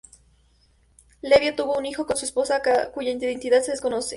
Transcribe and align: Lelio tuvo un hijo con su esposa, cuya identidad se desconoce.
Lelio 1.21 1.53
tuvo 1.53 1.77
un 1.77 1.85
hijo 1.85 2.07
con 2.07 2.17
su 2.17 2.25
esposa, 2.25 2.63
cuya 2.91 3.11
identidad 3.11 3.61
se 3.61 3.69
desconoce. 3.69 4.09